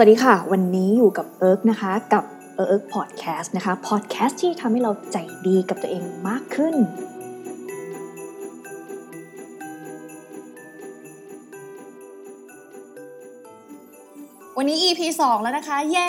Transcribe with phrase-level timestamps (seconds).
[0.00, 6.74] สวัสดีค่ะ วันนี้อยู่กับเอิร์กนะคะ กับเอิร์กพอดแคสต์นะคะพอดแคสต์ที่ทำให้เราใจดีกับตัวเองมากขึ้น
[14.56, 15.98] วันนี้ EP 2 แล้วนะคะ เย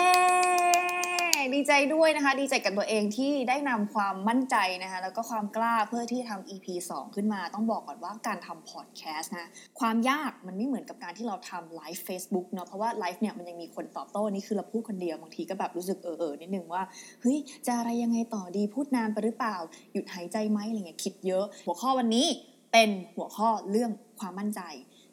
[1.54, 9.48] ดีใจด้วยนะคะ ดีใจกับตัวเองที่ได้นำความมั่นใจนะคะ แล้วก็ความกล้าเพื่อที่ทำ EP 2 ขึ้นมาต้องบอกก่อนว่าการทำพอดแคสต์นะ
[9.80, 16.82] ความยากมันไม่เหมือนกับการที่เราทำไลฟ์ Facebook เนาะเพราะว่าไลฟ์เนี่ยมันยังมีคนตอบโต้นี่คือเราพูดคนเดียวบางทีก็แบบรู้สึกเออเออนิดนึงว่า
[17.20, 19.56] เฮ้ยจะอะไรยังไงต่อดีพูดนานไปหรือเปล่า
[19.92, 22.26] หยุดหายใจไหมอะไรเงี้ยคิดเยอะ หัวข้อวันนี้
[22.72, 24.62] เป็นหัวข้อเรื่องความมั่นใจ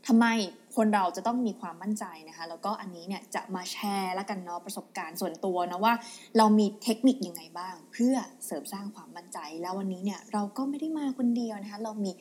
[0.08, 0.28] ทำไม
[0.77, 5.94] คนเราจะต้องมีความมั่นใจนะคะ แล้วก็อันนี้เนี่ยจะมาแชร์แล้วกันเนาะประสบการณ์ส่วนตัวนะว่า
[6.38, 12.12] เรามีเทคนิคยังไงบ้าง เพื่อเสริมสร้างความมั่นใจ แล้ววันนี้เนี่ยเราก็ไม่ได้มาคนเดียวนะคะ เรามี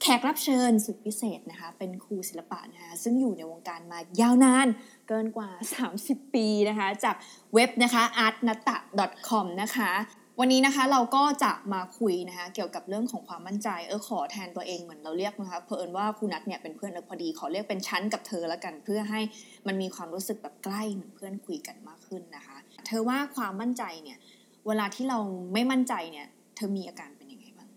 [0.00, 4.68] แขกรับเชิญสุดพิเศษนะคะ เป็นครูศิลปะนะคะซึ่งอยู่ในวงการมายาวนาน
[5.08, 5.50] เกินกว่า
[5.92, 7.16] 30 ปีนะคะ จาก
[7.54, 9.92] เว็บนะคะ artnata.com นะคะ
[10.40, 19.20] วันนี้นะคะเราก็จะมาคุยนะคะเกี่ยวกับเรื่องของความมั่นใจเออขอแทนตัวเองเหมือนเราเรียกนะคะเพอเอิญว่าครูนัทเนี่ยเป็นเพื่อนเออพอดีขอเรียกเป็นชั้นกับเธอแล้วกัน เพื่อให้
[19.66, 24.18] มันมีความรู้สึกแบบใกล้เหมือนเพื่อนคุยกันมากขึ้นนะคะ เธอว่าความมั่นใจเนี่ย
[24.66, 25.18] เวลาที่เรา
[25.52, 27.68] ไม่มั่นใจเนี่ย เธอมีอาการเป็นยังไงบ้าง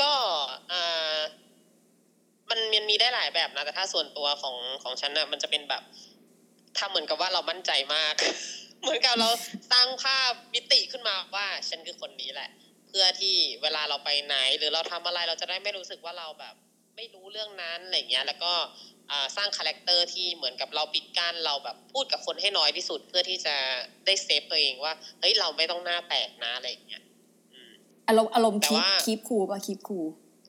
[0.00, 0.12] ก็
[0.72, 1.18] อ่า
[2.50, 5.82] มันมันมีได้หลายแบบนะแต่ถ้าส่วนตัวของของฉันน่ะมันจะเป็นแบบ
[6.78, 8.14] ทำเหมือนกับว่าเรามั่นใจมาก
[8.86, 9.30] เหมือนกับเรา
[9.72, 12.50] สร้างภาพมิติขึ้นมาว่าฉันคือคนนี้แหละ
[12.88, 16.54] เพื่อที่เวลาเราไปไหน หรือเราทำอะไรเราจะได้ไม่รู้สึกว่าเราแบบ
[16.96, 18.52] ไม่รู้เรื่องนั้นอะไรเงี้ย แล้วก็
[19.10, 23.56] อ่าสร้าง character ที่เหมือนกับเราปิดกั้นเราแบบพูดกับคนให้น้อยที่สุด เพื่อที่จะ
[24.06, 27.02] ได้ save ตัวเองว่าเฮ้ยเราไม่ต้องหน้าแตกนะอะไรอย่างเงี้ย
[27.52, 27.72] อืม
[28.08, 30.06] อารมณ์อารมณ์แต่ keep ว่า keep cool ป่ะ keep cool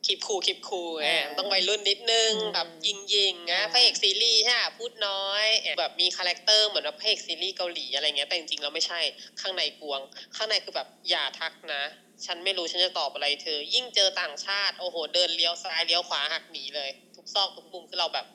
[0.08, 5.44] keep cool keep cool แหอ่ามต้องวัยรุ่นนิดนึงอืมแบบยิงยิงๆนะอ่าพระเอกซีรีส์ใช่ปะพูดน้อย
[5.78, 9.00] แบบมี character เหมือนแบบพระเอกซีรีส์เกาหลีอะไรเงี้ยแต่จริงๆแล้วไม่ใช่
[9.40, 10.00] ข้างในกลวง
[10.36, 11.82] ข้างในคือแบบอย่าทักนะ
[12.26, 18.26] ฉันไม่รู้ฉันจะตอบอะไรเธอ ยิ่งเจอต่างชาติโอ้โห เดินเลี้ยวซ้ายเลี้ยวขวาหักหนีเลย ทุกซอกทุกมุมคือเราแบบ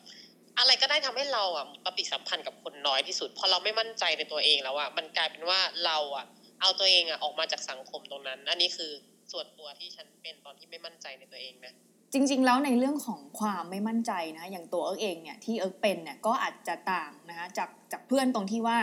[0.60, 6.26] อะไรก็ได้ทำให้เราอะปฏิสัมพันธ์กับคนน้อยที่สุดพอเราไม่มั่นใจในตัวเองแล้วอะมันกลายเป็นว่าเราอะ
[6.62, 8.92] เอาตัวเองอะออกมาจากสังคมตรงนั้นอันนี้คือ
[9.32, 11.74] ส่วนตัวที่ฉันเป็นตอนที่ไม่มั่นใจในตัวเองนะ
[12.14, 18.78] จริง ๆ แล้วในเรื่องของความไม่มั่นใจนะอย่างตัวเอิร์กเองเนี่ยที่เอิร์กเป็นเนี่ยก็อาจจะต่างนะคะจากจากเพื่อนตรงที่ว่า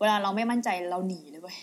[0.00, 1.56] เวลาเราไม่มั่นใจเราหนีเลยเว้ย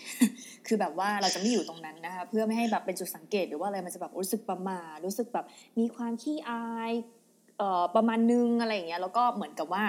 [0.66, 5.46] คือแบบว่าเราจะไม่อยู่ตรงนั้นนะคะเพื่อไม่ให้แบบเป็นจุดสังเกตหรือว่าอะไรมันจะแบบรู้สึกประหม่ารู้สึกแบบ
[5.78, 6.92] มีความขี้อาย
[7.58, 9.84] เอ่อประมาณนึงอะไรอย่างเงี้ยแล้วก็เหมือนกับว่า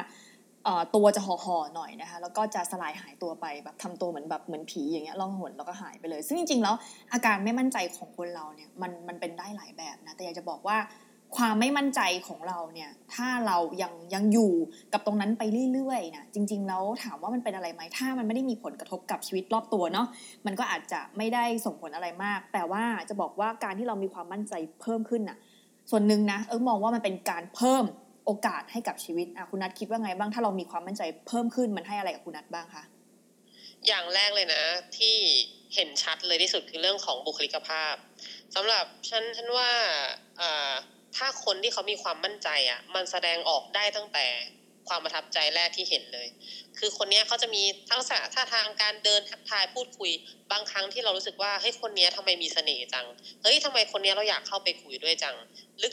[0.96, 6.76] ตัวจะห่อๆหน่อยนะคะแล้วก็จะสลายหายตัวไปแบบทำตัวเหมือนแบบเหมือนผีอย่างเงี้ยล่องหนแล้วก็หายไปเลย ซึ่งจริงๆแล้ว
[7.14, 10.78] อาการไม่มั่นใจของคนเราเนี่ยมันมันเป็นได้หลายแบบนะแต่อยากจะบอกว่า
[11.38, 14.54] ความไม่มั่นใจของเราเนี่ยถ้าเรายังยังอยู่
[14.94, 15.44] กับตรงนั้นไป
[15.74, 20.08] เรื่อยๆนะจริง ๆ แล้วถามว่ามันเป็นอะไรไหมถ้ามันไม่ได้มีผลกระทบกับชีวิตรอบตัวเนาะ
[20.46, 25.38] มันก็อาจจะไม่ได้ส่งผลอะไรมาก แต่ว่าจะบอกว่าการที่เรามีความมั่นใจเพิ่มขึ้นน่ะ
[25.92, 27.84] ส่วนหนึ่งนะเอิร์กมองว่ามันเป็นการเพิ่ม
[28.26, 32.84] โอกาสให้กับชีวิตอะคุณนัทคิดว่าไงบ้างถ้าเรามีความมั่นใจเพิ่มขึ้นมันให้อะไรกับคุณนัทบ้างคะ
[33.88, 34.64] อย่างแรกเลยนะ
[34.98, 35.16] ที่
[35.76, 37.94] เห็นชัดเลยที่สุดคือเรื่องของบุคลิกภาพ
[38.56, 39.72] สำหรับฉันฉันว่า
[40.42, 40.74] อ่า
[41.16, 44.26] ถ้าคนที่เขามีความมั่นใจอะ มันแสดงออกได้ตั้งแต่
[44.90, 46.28] ความประทับใจแรกที่เห็นเลย
[46.80, 50.12] คือคนเนี้ยเขาจะมีทักษะท่าทางการเดินทักทายพูดคุย
[50.52, 53.06] บางครั้งที่เรารู้สึกว่าเฮ้ยคนเนี้ยทำไมมีเสน่ห์จัง
[53.42, 55.36] เฮ้ยทำไมคนเนี้ยเราอยากเข้าไปคุยด้วยจัง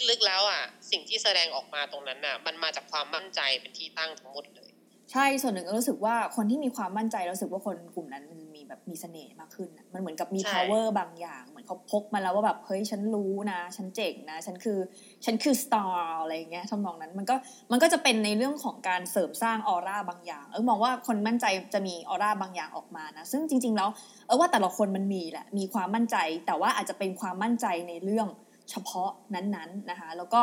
[0.09, 4.71] ลึกๆแล้วอะ สิ่งที่แสดงออกมาตรงนั้นน่ะ มันมาจากความมั่นใจเป็นที่ตั้งทั้งหมดเลย
[5.13, 8.41] ใช่ส่วนหนึ่งก็รู้สึกว่าคนที่มีความมั่นใจรู้สึกว่าคนกลุ่มนั้นมัน
[8.73, 14.79] แบบมีเสน่ห์มากขึ้นน่ะมันเหมือนกับมีใช่ power บางอย่าง เหมือนเขาพกมาแล้วว่าแบบเฮ้ยฉันรู้นะ ฉันเจ๋งนะ ฉันคือ
[15.25, 17.35] ฉันคือ star อะไรอย่างเงี้ยทำนองนั้นมันก็
[17.71, 23.89] มันก็จะเป็นในเรื่องของการเสริมสร้างออร่าบางอย่าง เออมองว่าคนมั่นใจจะมีออร่าบางอย่างออกมานะ ซึ่งจริง ๆ แล้ว
[24.27, 26.17] เออว่าแต่ละคนมันมีแหละมีความมั่นใจ
[26.47, 28.29] แต่ว่าอาจจะเป็นความมั่นใจในเรื่อง
[28.71, 30.41] เฉพาะนั้นๆนะคะ แล้วก็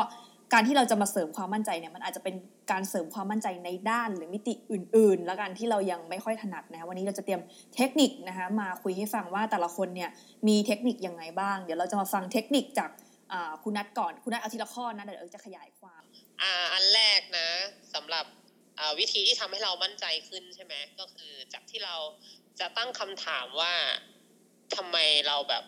[0.54, 2.36] การที่เราจะมาเสริมความมั่นใจเนี่ยมันอาจจะเป็น
[2.72, 7.42] การเสริมความมั่นใจในด้านหรือมิติอื่น ๆ แล้วกันที่เรายังไม่ค่อยถนัดนะวันนี้เราจะเตรียม
[7.76, 10.10] เทคนิคนะคะมาคุยให้ฟังว่าแต่ละคนเนี่ย
[10.48, 12.90] มีเทคนิคยังไงบ้าง เดี๋ยวเราจะมาฟังเทคนิคจาก
[13.64, 16.02] คุณนัทก่อนคุณนัทเอาทีละข้อนะเดี๋ยวเอิร์กจะขยายความ
[16.42, 17.48] อ่าอันแรกนะ
[17.96, 18.26] สำหรับ
[19.00, 21.96] วิธีที่ทำให้เรามั่นใจขึ้นใช่ไหมก็คือจากที่เรา
[22.60, 23.74] จะตั้งคำถามว่า
[24.76, 24.98] ทำไม
[25.28, 25.64] เราแบบ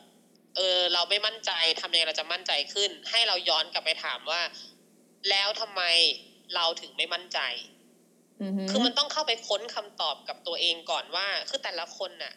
[0.56, 1.52] เออเราไม่มั่นใจ
[1.82, 4.42] ทำยังไงเราจะมั่นใจขึ้น ให้เราย้อนกลับไปถามว่า
[5.30, 5.82] แล้วทำไม
[6.56, 7.40] เราถึงไม่มั่นใจ
[8.42, 12.34] อือฮึคือมันต้องเข้าไปค้นคำตอบกับตัวเองก่อนว่า คือแต่ละคนน่ะ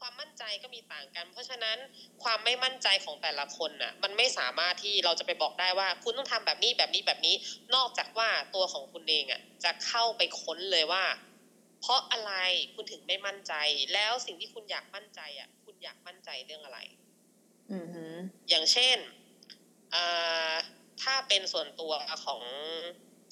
[0.02, 1.78] วามมั่นใจก็มีต่างกัน เพราะฉะนั้น
[2.22, 7.34] ความไม่มั่นใจของแต่ละคนน่ะ มันไม่สามารถที่เราจะไปบอกได้ว่า คุณต้องทำแบบนี้แบบนี้แบบนี้
[7.74, 11.04] นอกจากว่าตัวของคุณเองอะ จะเข้าไปค้นเลยว่า
[11.80, 12.32] เพราะอะไร
[12.74, 13.54] คุณถึงไม่มั่นใจ
[13.94, 16.78] แล้วสิ่งที่คุณอยากมั่นใจอะ คุณอยากมั่นใจเรื่องอะไร
[17.72, 18.14] อือหือ
[18.48, 18.96] อย่างเช่น
[19.94, 20.54] อ่า
[21.02, 21.92] ถ้าเป็นส่วนตัว
[22.24, 22.40] ของ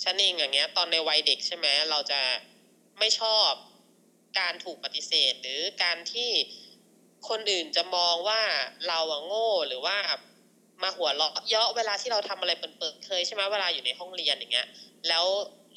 [0.05, 2.21] ฉันเองอย่างเงี้ย ตอนในวัยเด็กใช่ไหมเราจะ
[2.99, 3.51] ไม่ชอบ
[4.39, 6.31] การถูกปฏิเสธ หรือการที่
[7.29, 8.41] คนอื่นจะมองว่า
[8.89, 9.97] เราอะโง่หรือว่า
[10.83, 14.67] มาหัวเราะเยาะเวลาที่เราทำอะไรเปิดๆเคยใช่ไหมเวลาอยู่ในห้องเรียนอย่างเงี้ย
[15.09, 15.27] แล้ว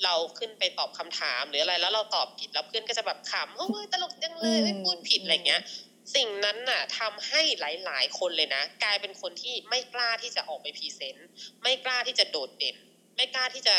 [0.03, 5.61] เราขึ้นไปตอบคำถามหรืออะไรแล้วเราตอบผิดแล้วเพื่อนก็จะแบบขำโอ้ยตลกจังเลยเอ้ยพูดผิดอะไรเงี้ย
[6.15, 11.27] สิ่งนั้นน่ะทำให้หลาย ๆ คนเลยนะ กลายเป็นคนที่ไม่กล้าที่จะออกไปพรีเซนต์
[11.63, 12.77] ไม่กล้าที่จะโดดเด่น
[13.15, 13.77] ไม่กล้าที่จะ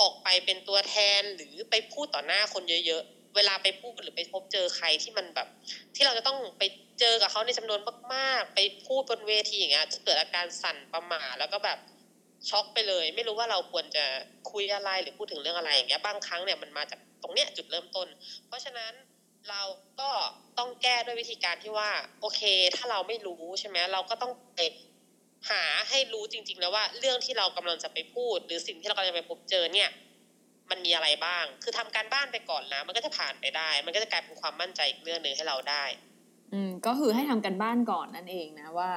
[0.00, 5.48] ออกไปเป็นตัวแทนหรือไปพูดต่อหน้าคนเยอะ ๆ เวลาไปพูดหรือไปพบเจอใครที่มันแบบ
[5.96, 6.62] ที่เราจะต้องไป
[7.00, 7.80] เจอกับเขาในจำนวน
[8.14, 11.78] มากๆ ไปพูดบนเวทีอย่างเงี้ยจะเกิดอาการสั่นประหม่าแล้วก็แบบ
[12.48, 14.04] ช็อกไปเลย ไม่รู้ว่าเราควรจะ
[14.50, 18.08] คุยอะไรหรือพูดถึงเรื่องอะไรอย่างเงี้ยบางครั้งเนี่ยมันมาจากตรงเนี้ยจุดเริ่มต้น
[18.46, 18.92] เพราะฉะนั้น
[19.48, 19.62] เรา
[20.00, 20.10] ก็
[20.82, 21.90] แก้ด้วยวิธีการที่ว่า
[22.20, 22.42] โอเค
[22.76, 24.60] ถ้าเราไม่รู้ใช่ไหมเราก็ต้องไป
[25.50, 29.90] หาให้รู้จริง ๆ แล้วว่า เรื่องที่เรากำลังจะไปพูด หรือสิ่งที่เรากำลังจะไปพบเจอเนี่ย
[30.70, 35.84] มันมีอะไรบ้าง คือทำการบ้านไปก่อนนะมันก็จะผ่านไปได้ มันก็จะกลายเป็นความมั่นใจอีกเรื่องหนึ่งให้เราได้
[36.52, 38.90] อืมก็คือให้ทำกันบ้านก่อนนั่นเองนะว่า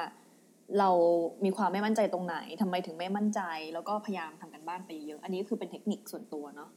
[0.78, 0.90] เรา
[1.44, 3.40] มีความไม่มั่นใจตรงไหนทำไมถึงไม่มั่นใจ
[3.74, 6.70] แล้วก็พยายามทำกันบ้านไปเยอะ อันนี้คือเป็นเทคนิคส่วนตัวเนาะ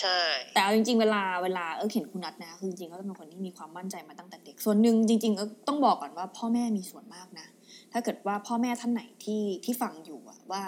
[0.00, 0.20] ใช่
[0.54, 7.46] แต่เอาจริงๆเวลาเวลาเออเห็นคุณนัทนะคือจริงๆเขาเป็นคนที่มีความมั่นใจมาตั้งแต่เด็กส่วนหนึ่งจริงๆเออต้องบอกก่อนว่าพ่อแม่มีส่วนมากนะ
[7.92, 10.62] ถ้าเกิดว่าพ่อแม่ท่านไหนที่ที่ฟังอยู่อะว่า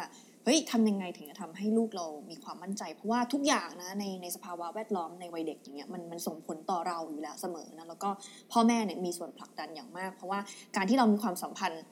[0.45, 8.11] เฮ้ยทำยังไงถึงจะทำให้ลูกเรามีความมั่นใจ เพราะว่าทุกอย่างนะในในสภาวะแวดล้อมในวัยเด็กอย่างเงี้ยมันมันส่งผลต่อเราอยู่แล้วเสมอนะแล้วก็
[8.53, 10.41] พ่อแม่เนี่ยมีส่วนผลักดันอย่างมาก เพราะว่า
[10.77, 11.83] การที่เรามีความสัมพันธ์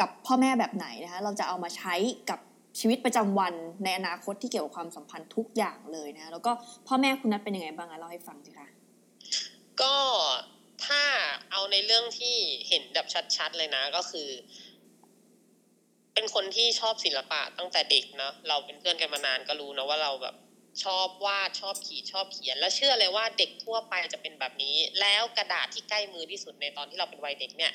[0.00, 1.94] กับพ่อแม่แบบไหนนะคะเราจะเอามาใช้
[2.30, 2.40] กับ
[2.78, 3.54] ชีวิตประจำวัน
[3.84, 6.52] ในอนาคตที่เกี่ยวกับความสัมพันธ์ทุกอย่างเลยนะ แล้วก็
[6.86, 8.68] พ่อแม่คุณนัทเป็นยังไงบ้างอะเล่าให้ฟังสิคะ
[9.82, 9.96] ก็
[10.86, 11.02] ถ้า
[11.50, 12.36] เอาในเรื่องที่
[12.68, 14.28] เห็นแบบชัด ๆ เลยนะก็คือ
[16.14, 20.34] เป็นคนที่ชอบศิลปะตั้งแต่เด็กเนาะเราเป็นเพื่อนกันมานานก็รู้นะว่าเราแบบ
[20.84, 27.72] ชอบวาดชอบขีดชอบเขียน แล้วเชื่อเลยว่าเด็กทั่วไปจะเป็นแบบนี้ แล้วกระดาษที่ใกล้มือที่สุดในตอนที่เราเป็นวัยเด็กเนี่ย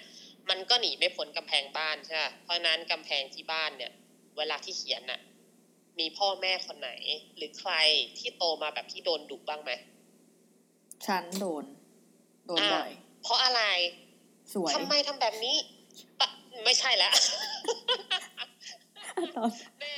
[0.49, 3.91] มันก็หนีไม่พ้นกำแพงบ้านใช่ไหมเพราะนั้นกำแพงที่บ้านเนี่ย
[4.37, 5.19] เวลาที่เขียนน่ะ
[5.99, 6.91] มีพ่อแม่คนไหน
[7.35, 7.71] หรือใคร
[8.17, 9.71] ที่โตมาแบบที่โดนดุบ้างไหม
[11.07, 11.63] ฉันโดน
[12.47, 12.91] โดนบ่อย
[13.23, 13.61] เพราะอะไร
[14.53, 15.55] สวยทำไมทำแบบนี้
[16.19, 16.27] ปะ
[16.65, 17.13] ไม่ใช่แล้ว
[19.37, 19.49] ตอน
[19.79, 19.93] แน่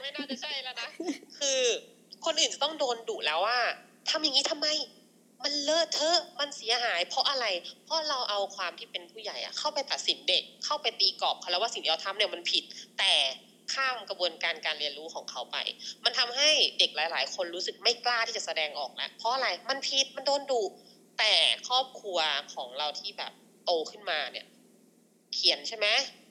[0.00, 0.88] ไม่น่าจะใช่แล้วนะ
[1.38, 1.60] คือ
[2.24, 3.58] คนอื่นจะต้องโดนดุแล้วว่า
[4.10, 4.66] ทำอย่างนี้ทำไม
[5.44, 7.46] มันเลอะเทอะ มันเสียหาย เพราะอะไร
[7.84, 12.64] เพราะเราเอาความที่เป็นผู้ใหญ่อะเข้าไปตัดสินเด็ก เข้าไปตีกรอบเขาแล้วว่าสิ่งที่เราทำเนี่ยมันผิด
[12.98, 13.12] แต่
[13.74, 15.56] ข้ามกระบวนการการเรียนรู้ของเขาไป
[16.04, 20.62] มันทำให้เด็กหลาย ๆ คนรู้สึกไม่กล้าที่จะแสดงออกแล้วเพราะอะไรมันผิดมันโดนดุ
[21.18, 21.34] แต่
[21.68, 22.18] ครอบครัว
[22.54, 23.32] ของเราที่แบบ
[23.64, 24.46] โตขึ้นมาเนี่ย
[25.34, 25.86] เขียนใช่ไหม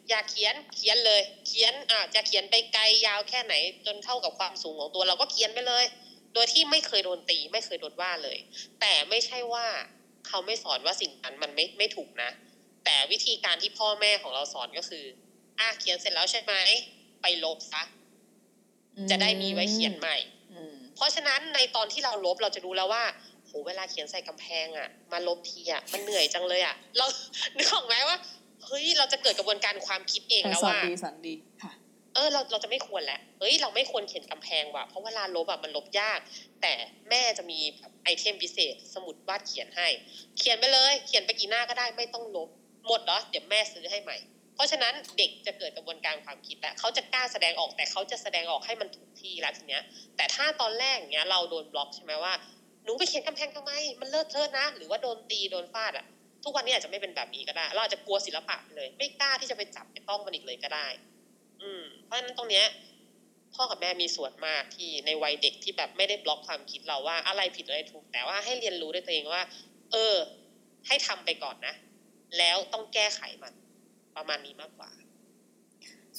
[0.09, 3.53] อยากเขียนเขียนเลย เขียนอะจะเขียนไปไกลยาวแค่ไหน
[3.85, 5.85] จนเท่ากับความสูงของตัว เราก็เขียนไปเลย
[6.33, 8.37] โดยที่ไม่เคยโดนตี ไม่เคยโดนว่าเลย
[8.79, 9.65] แต่ไม่ใช่ว่า
[10.27, 12.29] เขาไม่สอนว่าสิ่งนั้นมันไม่ไม่ถูกนะ
[12.85, 15.05] แต่วิธีการที่พ่อแม่ของเราสอนก็คือ
[15.59, 16.53] อะเขียนเสร็จแล้วใช่ไหม
[17.21, 17.83] ไปลบซะ
[19.11, 20.17] จะได้มีไว้เขียนใหม่
[20.51, 23.03] อืมเพราะฉะนั้นในตอนที่เราลบเราจะรู้แล้วว่า
[23.45, 27.05] โหเวลาเขียนใส่กำแพงอะมาลบทีอะมันเหนื่อยจังเลยอะเรา
[27.57, 28.17] นึกออกไหมว่า
[28.65, 31.71] เฮ้ยเราจะเกิดกระบวนการความคิดเองแต่แล้วสอนว่าดีสอนดีค่ะ
[32.15, 36.19] เออเราเราจะไม่ควรแหละเฮ้ยเราไม่ควรเขียนกำแพงว่ะเพราะเวลาลบอะมันลบยาก
[36.61, 36.73] แต่
[37.09, 39.87] แม่จะมีแบบไอเทมพิเศษ สมุดวาดเขียนให้
[40.37, 42.49] เขียนไปเลย เขียนไปกี่หน้าก็ได้ไม่ต้องลบ
[42.87, 44.17] หมดเหรอเดี๋ยวแม่ซื้อให้ใหม่
[44.59, 49.83] เพราะฉะนั้นเด็กจะเกิดกระบวนการความคิดแล้วเขาจะกล้าแสดงออกแต่เขาจะแสดงออกให้มันถูกที่แล้วทีเนี้ย
[50.17, 52.33] แต่ถ้าตอนแรกเนี้ยเราโดนบล็อกใช่ไหมว่า
[52.83, 56.05] หนูไปเขียนกำแพงทำไม มันเลอะเทอะนะ หรือว่าโดนตีโดนฟาดอะ
[56.43, 60.87] ทุกวันนี้อาจจะไม่เป็นแบบนี้ก็ได้ เราอาจจะกลัวศิลปะไปเลย ไม่กล้าที่จะไปจับไปต้องมันอีกเลยก็ได้
[61.61, 62.65] อืม เพราะฉะนั้นตรงเนี้ย
[63.55, 69.43] พ่อกับแม่มีส่วนมากที่ในวัยเด็กที่แบบไม่ได้บล็อกความคิดเราว่าอะไรผิดอะไรถูก แต่ว่าให้เรียนรู้ด้วยตัวเองว่า
[69.91, 70.15] เออ
[70.87, 71.75] ให้ทำไปก่อนนะ
[72.37, 73.53] แล้วต้องแก้ไขมัน
[74.19, 74.89] ประมาณนี้มากกว่า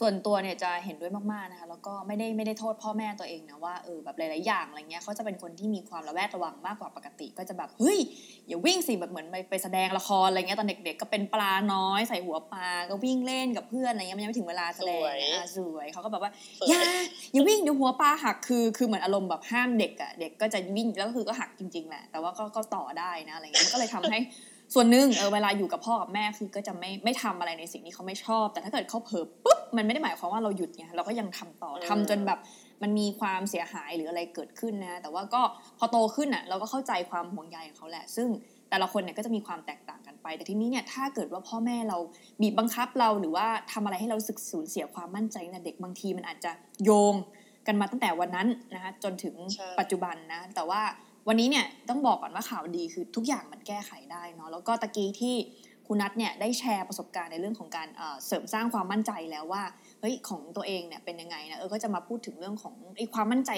[0.01, 7.99] ส่วนตัวเนี่ยจะเห็นด้วยมากๆนะคะแล้วก็ไม่ได้ไม่ได้โทษพ่อแม่ตัวเองนะว่าเออแบบหลายๆอย่างอะไรเงี้ยเขาจะเป็นคนที่มีความระแวดระวังมากกว่าปกติ ก็จะแบบเฮ้ย
[8.49, 16.81] อย่าวิ่งสิแบบเหมือนไปไปแสดงละครอะไรเงี้ยตอนเด็กๆก็เป็นปลาน้อยใส่หัวปลาก็วิ่งเล่นกับเพื่อนอะไรเงี้ยมันยังไม่ถึงเวลาแสดงสวยอะสวยเขาก็แบบว่าสวยอย่า
[17.33, 24.19] อย่าวิ่งเดี๋ยวหัวปลาหักคือ คือเหมือนอารมณ์แบบห้ามเด็กอะเด็กก็จะวิ่งแล้วก็คือก็หักจริงๆแหละแต่ว่าก็ก็ต่อได้นะอะไรเงี้ยมันก็เลยทำให้
[24.75, 32.39] ส่วนหนึ่งเออเวลาอยู่กับพ่อกับแม่คือก็จะไม่ไม่ทำอะไรในสิ่งที่เขาไม่ชอบ แต่ถ้าเกิดเขาเผลอปุ๊บมันไม่ได้หมายความว่าเราหยุดไงเราก็ยังทำต่อทำจนแบบ
[32.83, 35.43] มันมีความเสียหายหรืออะไรเกิดขึ้นนะแต่ว่าก็
[35.79, 38.29] พอโตขึ้นอะเราก็เข้าใจความห่วงใยของเขาแหละ ซึ่ง
[38.71, 41.99] แต่ละคนเนี่ยก็จะมีความแตกต่างกันไป แต่ทีนี้เนี่ยถ้าเกิดว่าพ่อแม่เรา
[42.41, 46.53] บีบบังคับเราหรือว่าทำอะไรให้เรารู้สึกสูญเสียความมั่นใจนะเด็กบางทีมันอาจจะ
[46.85, 47.15] โยง
[47.67, 49.35] กันมาตั้งแต่วันนั้นนะคะจนถึง
[49.81, 50.83] ปัจจุบันนะแต่ว่า
[51.29, 55.37] วันนี้เนี่ยต้องบอกก่อนว่าข่าวดีคือทุกอย่างมันแก้ไขได้เนาะแล้วก็ตะกี้ที่
[55.87, 57.89] คุณนัทเนี่ยได้แชร์ประสบการณ์ในเรื่องของการ
[58.27, 59.63] เสริมสร้างความมั่นใจแล้วว่า
[60.01, 63.53] เฮ้ยของตัวเองเนี่ยเป็นยังไงนะเออก็จะมาพูดถึงเรื่องของไอ้ความมั่นใจ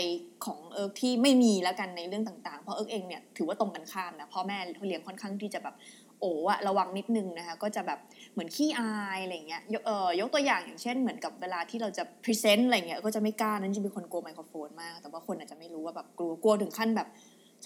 [0.45, 5.75] ของเอิร์กที่ไม่มีแล้วกันในเรื่องต่างๆ เพราะเอิร์กเองเนี่ยถือว่าตรงกันข้ามนะพ่อแม่เลี้ยงค่อนข้างที่จะแบบ
[6.21, 7.99] โอ้อะระวังนิดนึงนะคะก็จะแบบ
[8.33, 17.09] เหมือนขี้อายอะไรเงี้ยเออยกตัวอย่างอย่างเช่นเหมือนกับเวลาที่เราจะ present อะไรเงี้ยก็จะไม่กล้านั้นจะเป็นคนกลัวไมโครโฟนมาก แต่ว่าคนอาจจะไม่รู้ว่าแบบกลัวกลัวถึงขั้นแบบ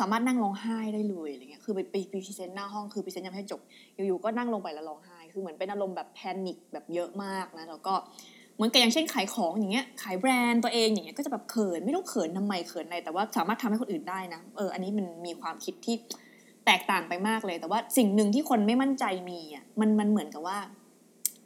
[0.00, 3.60] สามารถนั่งร้องไห้ได้เลยอะไรเงี้ยคือไปไป present หน้าห้องคือ present ยังไม่จบ
[3.94, 7.94] อยู่ๆก็นั่งลงไปแล้วร้องไห้คือเหมือนเป็นอารมณ์แบบ panic แบบเยอะมากนะแล้วก็
[8.56, 15.96] เหมือนกับอย่างเช่นขายของอย่างเงี้ยขายแบรนด์ตัวเองอย่างเงี้ยก็จะแบบเขินไม่ต้องเขินทำไมเขินอะไรแต่ว่าสามารถทำให้คนอื่นได้นะเอออันนี้มันมีความคิดที่
[16.66, 20.58] แตกต่างไปมากเลย แต่ว่าสิ่งหนึ่งที่คนไม่มั่นใจมีอะมันมันเหมือนกับว่า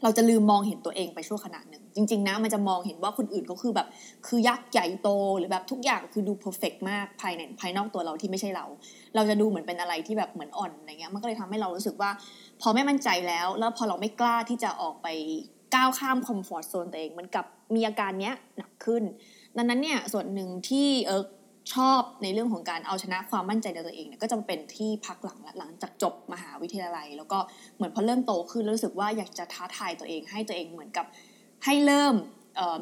[0.02, 3.86] เราจะลืมมองเห็นตัวเองไปชั่วขณะหนึ่ง จริง ๆ นะมันจะมองเห็นว่าคนอื่นก็คือแบบ
[4.26, 8.66] คือยักษ์ใหญ่โตหรือแบบทุกอย่างคือดู perfect มากภายในภายนอกตัวเราที่ไม่ใช่เรา
[9.14, 12.10] เราจะดูเหมือนเป็นอะไรที่แบบเหมือนอ่อนอะไรเงี้ยมันก็เลยทำให้เรารู้สึกว่า
[12.60, 15.08] พอไม่มั่นใจแล้ว แล้วพอเราไม่กล้าที่จะออกไป
[15.74, 19.02] ก้าวข้าม comfort zone ตัวเองมันกลับมีอาการเนี้ยหนักขึ้น
[19.56, 21.22] ดังนั้นเนี่ยส่วนหนึ่งที่เออ
[21.74, 27.38] ชอบในเรื่องของการเอาชนะความมั่นใจในตัวเองเนี่ยก็จะเป็นที่พักหลังหลังจากจบมหาวิทยาลัย แล้วก็
[27.76, 31.06] เหมือนพอเริ่มโตขึ้นรู้สึกว่าอยากจะท้าทายตัวเอง ให้ตัวเองเหมือนกับ
[31.64, 32.14] ให้เริ่ม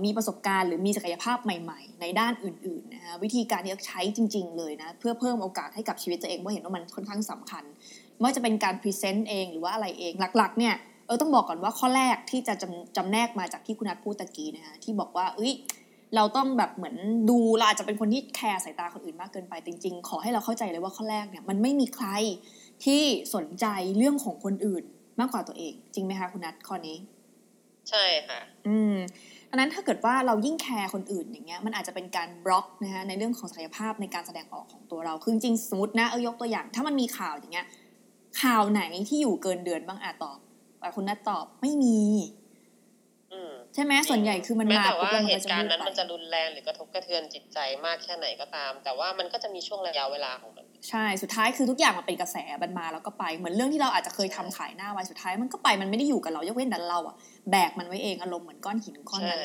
[0.04, 7.64] มีประสบการณ์หรือมีศักยภาพใหม่ ๆ ในด้านอื่นๆนะคะวิธีการที่จะใช้จริง ๆ เลยนะเพื่อเพิ่มโอกาสให้กับชีวิตตัวเองเพราะเห็นว่ามันค่อนข้างสำคัญ
[8.14, 10.75] ไม่ว่าจะเป็นการพรีเซนต์เองหรือว่าอะไรเองหลักๆเนี่ย
[11.06, 15.52] เออต้องบอกก่อนว่าข้อแรกที่จะจำจำแนกมาจากที่คุณนัทพูดตะกี้นะคะที่บอกว่าเอ้ย
[16.16, 16.96] เราต้องแบบเหมือน
[17.30, 22.06] ดูเราอาจจะเป็นคนที่แคร์สายตาคนอื่นมากเกินไปจริง ๆ ขอให้เราเข้าใจเลยว่าข้อแรกเนี่ยมันไม่มีใคร
[22.84, 23.02] ที่
[23.34, 23.66] สนใจ
[23.98, 24.84] เรื่องของคนอื่น
[25.20, 26.96] มากกว่าตัวเอง จริงไหมคะคุณนัทข้อนี้
[27.90, 28.96] ใช่ค่ะ อืม
[29.50, 37.66] ดังนั้นถ้าเกิดว่าเรายิ่งแคร์คนอื่นอย่างเงี้ยมันอาจจะเป็นการบล็อกนะคะในเรื่องของศักยภาพในการแสดงออกของตัวเราคือจริงสมมตินะเออยกตัวอย่าง ถ้ามันมีข่าวอย่างเงี้ย
[38.42, 40.38] ข่าวไหนที่อยู่เกินเดือนบ้างอาตอบ
[40.96, 41.98] คุณนัทตอบไม่มี
[43.75, 57.16] ใช่ไหมส่วนใหญ่คือมันมาแต่ว่าเหตุการณ์นั้นมันจะรุนแรงหรือกระทบกระเทือนจิตใจมากแค่ไหนก็ตาม แต่ว่ามันก็จะมีช่วงระยะเวลาของมัน ใช่สุดท้ายคือทุกอย่างมันเป็นกระแสบันมาแล้วก็ไปเหมือนเรื่องที่เราอาจจะเคยทำขายหน้าไว้สุดท้ายมันก็ไปมันไม่ได้อยู่กับเรายกเว้นแต่เราอะ
[57.50, 59.40] แบกมันไว้เองอารมณ์เหมือนก้อนหินก้อนนั้น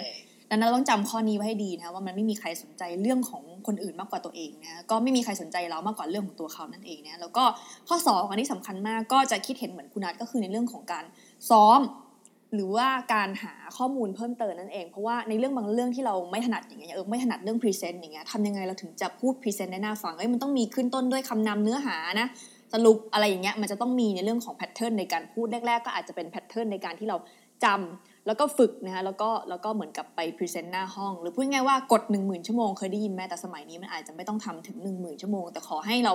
[0.50, 7.44] ดังนั้นเราต้องจำข้อนี้ไว้ให้ดีนะว่ามันไม่มีใครสนใจเรื่องของคนอื่นมากกว่าตัวเองนะก็ไม่มีใครสนใจเรามากกว่าเรื่องของตัวเขานั่นเองนะแล้วก็
[7.88, 11.06] ข้อสองอันนี้สำคัญมากก็จะคิดเห็นเหมือนคุณนัทก็คือในเรื่องของการ
[11.50, 11.80] ซ้อม
[12.54, 22.28] หรือว่าการหาข้อมูลเพิ่มเติมนั่นเอง เพราะว่าในเรื่องบางเรื่องที่เราไม่ถนัดอย่างเงี้ยเออไม่ถนัดเรื่อง present อย่างเงี้ยทำยังไงเราถึงจะพูด present ได้น่าฟังเอ้ยมันต้องมีขึ้นต้นด้วยคำนำเนื้อหานะ
[22.74, 27.18] สรุปอะไรอย่างเงี้ยมันจะต้องมีในเรื่องของ pattern ในการพูดแรก ๆ ก็อาจจะเป็น pattern ในการที่เรา
[27.64, 36.14] จำ แล้วก็ฝึกนะคะแล้วก็แล้วก็เหมือนกับไป present หน้าห้อง หรือพูดง่ายว่ากฎ 1 0,000 ชั่วโมงเคยได้ยินไหมแต่สมัยนี้มันอาจจะไม่ต้องทำถึง 1 0,000 ชั่วโมง แต่ขอให้เรา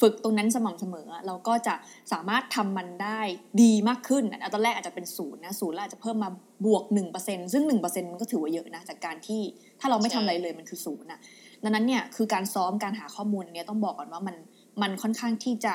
[0.00, 1.74] ฝึกตรงนั้นสม่ำเสมอ เราก็จะ
[2.12, 3.20] สามารถทำมันได้
[3.62, 4.24] ดีมากขึ้น
[4.54, 6.30] ตอนแรกอาจจะเป็นศูนย์นะศูนย์แล้วอาจจะเพิ่มมา
[6.66, 6.84] บวก
[7.18, 9.42] 1%ซึ่ง 1%มันก็ถือว่าเยอะนะจากการที่
[9.80, 11.20] ถ้าเราไม่ทำอะไรเลยมันคือศูนย์นะ
[11.64, 14.36] ดังนั้นเนี่ยคือการซ้อมการหาข้อมูลเนี่ยต้องบอกก่อนว่ามัน
[14.82, 15.74] มันค่อนข้างที่จะ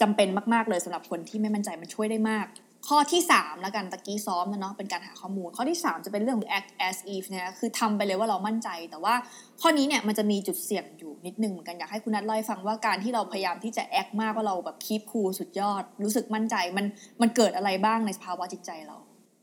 [0.00, 2.46] จำเป็นมาก ๆ เลยสำหรับคนที่ไม่มั่นใจมันช่วยได้มาก
[2.88, 9.14] ข้อที่3แล้วกันตะกี้ซ้อมนะเนาะเป็นการหาข้อมูล ข้อที่ 3 จะเป็นเรื่องของ act as if นี่ยคือทำไปเลยว่าเรามั่นใจ แต่ว่า
[9.60, 16.86] ข้อนี้เนี่ยมันจะมีจุดเสี่ยงอยู่นิดนึงเหมือนกันอยากให้คุณนัทเล่าให้ฟังว่าการที่เราพยายามที่จะ act มากว่าเราแบบ keep cool สุดยอด รู้สึกมั่นใจมัน
[17.22, 18.96] มันเกิดอะไรบ้างในภาวะจิตใจเรา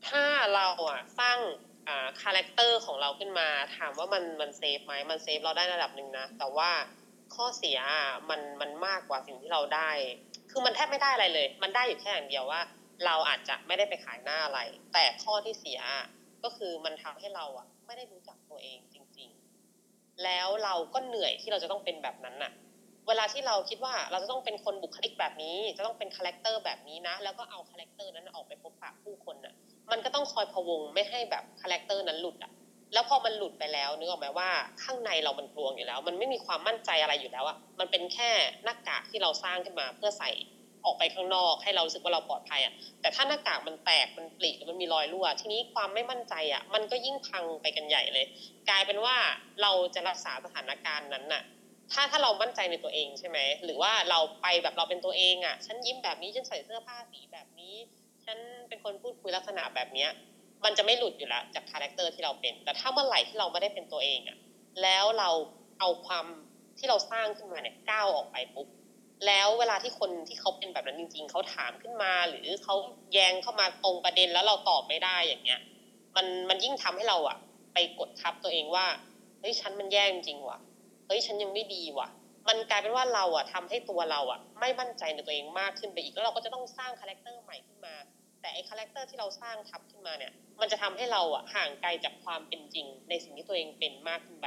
[0.08, 1.38] ถ้าเราอะสร้าง
[2.20, 6.70] character ของเราขึ้นมา ถามว่ามันมัน save ไหมมัน save เราได้ระดับหนึ่งนะแต่ว่า
[7.34, 7.78] ข้อเสีย
[8.30, 9.90] มันมันมากกว่าสิ่งที่เราได้
[10.50, 12.60] คือมันแทบไม่ได้อะไรเลย มันได้อยู่แค่อย่างเดียวว่า
[13.06, 14.60] เราอาจจะไม่ได้ไปขายหน้าอะไร
[14.92, 15.80] แต่ข้อที่เสีย
[16.44, 19.30] ก็คือมันทำให้เราอะ ไม่ได้รู้จักตัวเองจริง
[19.76, 22.52] ๆ แล้วเราก็เหนื่อยที่เราจะต้องเป็นแบบนั้นน่ะ
[23.08, 29.54] เวลาที่เราคิดว่าเราจะต้องเป็นคนบุคลิกแบบนี้ จะต้องเป็น character แบบนี้นะ แล้วก็เอา character นั้นออกไปพบปะผู้คนน่ะ
[29.90, 32.52] มันก็ต้องคอยพะวงไม่ให้แบบ character นั้นหลุดอะ
[32.94, 34.50] แล้วพอมันหลุดไปแล้วนึกออกไหมว่า
[34.82, 38.30] ข้างในเรามันกลวงอยู่แล้ว มันไม่มีความมั่นใจอะไรอยู่แล้วอะ มันเป็นแค่
[38.64, 40.30] หน้ากากที่เราสร้างขึ้นมาเพื่อใส่
[40.84, 48.26] ออกไปข้างนอกให้เรารู้สึกว่าเราปลอดภัยอะแต่ถ้าหน้ากากมันแตกมันปริมันมีรอยรั่ว ทีนี้ความไม่มั่นใจอะมันก็ยิ่งพังไปกันใหญ่เลย
[48.68, 49.16] กลายเป็นว่า
[49.62, 51.42] เราจะรักษาสถานการณ์นั้นน่ะ
[51.92, 57.74] ถ้าถ้าเรามั่นใจในตัวเองใช่ไหมหรือว่าเราไปแบบเราเป็นตัวเองอะฉันยิ้มแบบนี้ฉันใส่เสื้อผ้าสีแบบนี้
[58.24, 60.10] ฉันเป็นคนพูดคุยลักษณะแบบเนี้ย
[60.64, 64.38] มันจะไม่หลุดอยู่แล้วจาก character ที่เราเป็น แต่ถ้าเมื่อไหร่ที่เราไม่ได้เป็นตัวเองอะ
[64.82, 65.30] แล้วเรา
[65.80, 66.26] เอาความ
[66.78, 68.68] ที่เราสร้างขึ้นมาเนี่ยก้าวออกไปปุ๊บ
[69.26, 72.74] แล้วเวลาที่คนที่เขาเป็นแบบนั้นจริง ๆ เขาถามขึ้นมา หรือเขา
[73.12, 75.60] แย้งเข้ามาตรงประเด็นแล้วเราตอบไม่ได้อย่างเงี้ย
[76.16, 77.36] มันมันยิ่งทำให้เราอะ
[77.74, 78.86] ไปกดทับตัวเองว่า
[79.40, 80.58] เฮ้ยฉันมันแย่จริงว่ะ
[81.06, 82.08] เฮ้ยฉันยังไม่ดีว่ะ
[82.48, 87.94] มันกลายเป็นว่าเราอะทำให้ตัวเราอะไม่มั่นใจในตัวเองมากขึ้นไปอีกแล้วเราก็จะต้องสร้าง character ใหม่ขึ้นมา
[88.40, 94.46] แต่ไอ้ character ที่เราสร้างทับขึ้นมาเนี่ย มันจะทำให้เราอะห่างไกลจากความเป็นจริง ในสิ่งที่ตัวเองเป็นมากขึ้นไป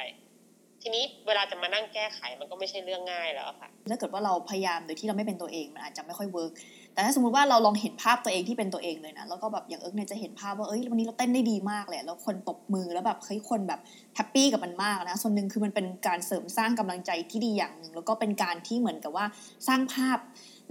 [0.82, 6.52] ทีนี้เวลาจะมานั่งแก้ไขมันก็ไม่ใช่เรื่องง่ายแล้วค่ะ ถ้าเกิดว่าเราพยายามโดยที่เราไม่เป็นตัวเองมันอาจจะไม่ค่อย work
[6.94, 13.80] แต่ถ้าสมมติว่าเราลองเห็นภาพตัวเองที่เป็นตัวเองเลยนะแล้วก็แบบอย่างเอิร์กเนี่ยจะเห็นภาพว่าเอ้ยวันนี้เราเต้นได้ดีมากเลยแล้วคนตบมือแล้วแบบเฮ้ยคนแบบ
[14.16, 19.26] happy กับมันมากนะส่วนหนึ่งคือมันเป็นการเสริมสร้างกำลังใจที่ดีอย่างหนึ่งแล้วก็เป็นการที่เหมือนกับว่า
[19.68, 20.18] สร้างภาพ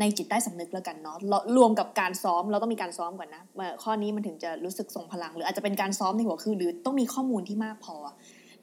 [0.01, 1.17] ในจิตใต้สำนึกแล้วกันเนาะ
[1.57, 3.43] รวมกับการซ้อมเราต้องมีการซ้อมก่อนนะ
[3.83, 7.97] ข้อนี้มันถึงจะรู้สึกทรงพลัง หรืออาจจะเป็นการซ้อมในหัวคือ หรือต้องมีข้อมูลที่มากพอ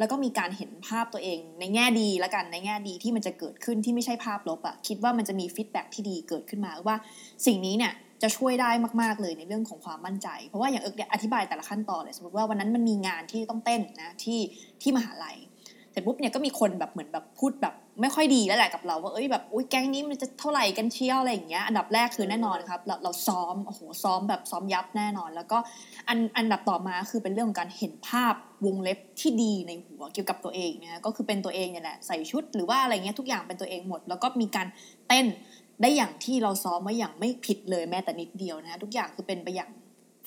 [0.01, 6.95] แล้วก็มีการเห็นภาพตัวเอง ในแง่ดีแล้วกันในแง่ดีที่มันจะเกิดขึ้นที่ไม่ใช่ภาพลบอะคิดว่ามันจะมี feedback ที่ดีเกิดขึ้นมาว่า
[7.45, 14.39] สิ่งนี้เนี่ยจะช่วยได้มาก ๆ เลยในเรื่องของความมั่นใจ เพราะว่าอย่างเอิ๊กเนี่ยอธิบายแต่ละขั้นตอนเลยสมมติว่าวันนั้นมันมีงานที่ต้องเต้นนะที่
[14.81, 15.35] ที่มหาลัย
[15.91, 25.57] เสร็จปุ๊บเนี่ยก็มีคนแบบเหมือนแบบพูดแบบ ไม่ค่อยดีแล้วแหละกับเราว่าเอ้ยแบบอุ้ยแก๊งนี้มันจะเท่าไหร่กันเชียวอะไรอย่างเงี้ยอันดับแรกคือแน่นอนครับ เราเราซ้อมโอ้โหซ้อมแบบซ้อมยับแน่นอน แล้วก็
[26.09, 28.33] อันอันดับต่อมาคือเป็นเรื่องของการเห็นภาพ
[28.65, 34.67] วงเล็บที่ดีในหัวเกี่ยวกับตัวเองเนี่ยก็คือเป็นตัวเองเนี่ยแหละใส่ชุดหรือว่าอะไรเงี้ยทุกอย่างเป็นตัวเองหมด แล้วก็มีการ
[35.07, 35.25] เต้น
[35.81, 39.69] ได้อย่างที่เราซ้อมไว้อย่างไม่ผิดเลยแม้แต่นิดเดียวนะทุกอย่างคือเป็นไปอย่าง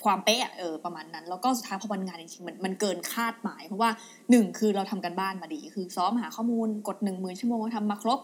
[0.04, 3.90] ความเป๊ะเออประมาณนั้น แล้วก็สุดท้ายพอวันงานจริงๆมันมันเกินคาดหมาย เพราะว่า
[4.30, 8.20] หนึ่งคือเราทำกันบ้านมาดี คือซ้อมหาข้อมูลกดหนึ่งหมื่นชั่วโมงทำมาครบ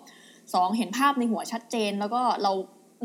[0.55, 2.53] สองเห็นภาพในหัวชัดเจน แล้วก็เรา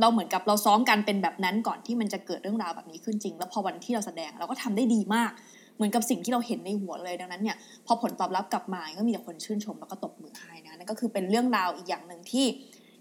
[0.01, 5.31] เราเหมือนกับเราซ้อมกันเป็นแบบนั้นก่อนที่มันจะเกิดเรื่องราวแบบนี้ขึ้นจริง แล้วพอวันที่เราแสดงเราก็ทำได้ดีมาก
[5.75, 12.47] เหมือนกับสิ่งที่เราเห็นในหัวเลยดังนั้นเนี่ยพอผลตอบรับกลับมาก็มีแต่คนชื่นชมแล้วก็ตบมือให้นะนั่นก็คือเป็นเรื่องราวอีกอย่างหนึ่งที่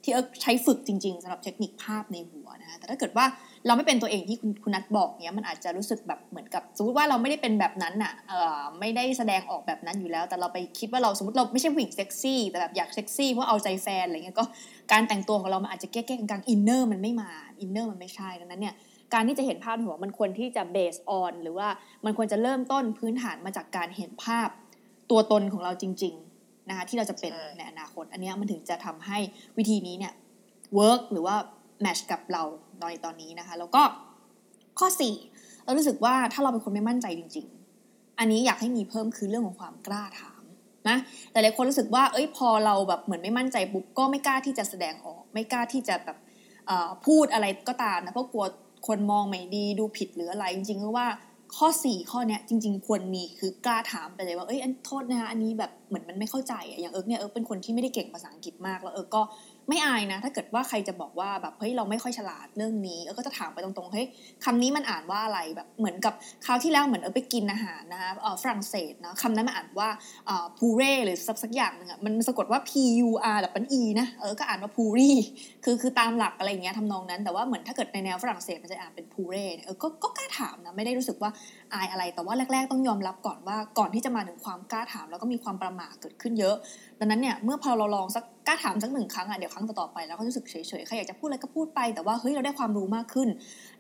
[0.03, 3.27] ที่เอิร์กใช้ฝึกจริง ๆสำหรับเทคนิคภาพในหัวนะแต่ถ้าเกิดว่า
[3.67, 14.45] เราไม่เป็นตัวเองที่คุณคุณนัทบอกเนี้ยมันอาจจะรู้สึกแบบเหมือนกับสมมติว่าเราไม่ได้เป็นแบบนั้นอะเอ่อไม่ได้แสดงออกแบบนั้นอยู่แล้ว แต่เราไปคิดว่าเราสมมติเราไม่ใช่ผู้หญิงเซ็กซี่แต่แบบอยากเซ็กซี่เพราะเอาใจแฟนอะไรเงี้ยก็
[14.93, 18.75] การแต่งตัวของเรามันอาจจะเก้ๆกังๆ inner มันไม่มา inner มันไม่ใช่ดังนั้นเนี่ย
[19.15, 21.69] การที่จะเห็นภาพในหัวมันควรที่จะ base on หรือว่า
[22.05, 24.49] มันควรจะเริ่มต้นพื้นฐานมาจากการเห็นภาพ
[25.11, 29.19] ตัวตนของเราจริงๆนะคะที่เราจะเป็นในอนาคต อันนี้มันถึงจะทำให้
[29.59, 30.13] วิธีนี้เนี่ย
[30.75, 31.37] work หรือว่า
[31.81, 32.43] match กับเรา
[32.81, 33.83] ในตอนนี้นะคะ แล้วก็
[34.79, 34.89] ข้อ
[35.27, 37.47] 4 เรารู้สึกว่าถ้าเราเป็นคนไม่มั่นใจจริง
[37.83, 40.43] ๆ อันนี้อยากให้มีเพิ่มคือเรื่องของความกล้าถาม
[40.89, 40.97] นะ
[41.31, 46.19] แต่หลายคนรู้สึกว่าเอ้ยพอเราแบบเหมือนไม่มั่นใจปุ๊บก็ไม่กล้าที่จะแสดงออก ไม่กล้าที่จะแบบ
[47.07, 48.47] พูดอะไรก็ตามนะเพราะกลัว
[48.87, 51.09] คนมองไม่ดีพูดผิดหรืออะไร จริงๆก็ว่า
[51.57, 59.23] ข้อ 4 ข้อเนี้ยจริง ๆ ควรมีคือกล้าถามไปเลยว่าเอ้ยขอโทษนะคะอันนี้แบบเหมือนมันไม่เข้าใจอย่างเอิร์กเนี่ยเอิร์กเป็นคนที่ไม่ได้เก่งภาษาอังกฤษมากแล้วเอิร์กก็
[59.69, 64.07] ไม่อายนะ ถ้าเกิดว่าใครจะบอกว่าแบบเฮ้ยเราไม่ค่อยฉลาดเรื่องนี้เออก็จะถามไปตรงๆเฮ้ย
[64.45, 66.15] คำนี้มันอ่านว่าอะไรแบบเหมือนกับ
[66.47, 69.89] คราวที่แล้วเหมือนเออไปกินอาหารนะคะเออฝรั่งเศสนะคำนั้นมันอ่านว่า
[70.27, 72.71] เออพูเร่หรือสักสักอย่างหนึ่งอะมันสะกดว่า P
[73.07, 75.11] U R แบบเป็น E นะเออก็อ่านว่าพูรี
[75.65, 81.31] คือคือตามหลักอะไรอย่างเงี้ยทำนองนั้น แต่ว่าเหมือนถ้าเกิดในแนวฝรั่งเศสมันจะอ่านเป็นพูเร่เออก็ก็กล้าถามนะไม่ได้รู้สึกว่า
[81.75, 86.57] อายอะไร แต่ว่าแรก ๆ ต้องยอมรับก่อนว่าก่อนที่จะมาถึงความกล้าถาม แล้วก็มีความประหม่าเกิดขึ้นเยอะ
[87.01, 93.29] ดังนั้นเนี่ยเมื่อพอเราลองสักกล้าถามสักหนึ่งครั้งอะเดี๋ยวครั้งต่อไปแล้วก็รู้สึกเฉยๆใครอยากจะพูดอะไรก็พูดไป แต่ว่าเฮ้ยเราได้ความรู้มากขึ้น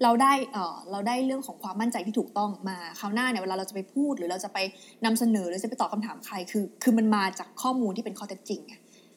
[0.03, 4.59] เราได้เออเราได้เรื่องของความมั่นใจที่ถูกต้องมาคราวหน้าเนี่ยเวลาเราจะไปพูดหรือเราจะไป
[5.05, 8.75] นำเสนอหรือจะไปตอบคาถามใครคือ คือมันมาจากข้อมูลที่เป็นข้อเท็จจริงไง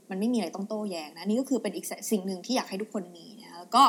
[0.10, 3.84] มันไม่มีอะไรต้องโต้แย้งนะนี่ก็คือเป็นอีกสิ่งหนึ่งที่อยากให้ทุกคนมีนะแล้วก็